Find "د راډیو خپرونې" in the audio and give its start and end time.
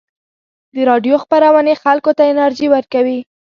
0.73-1.73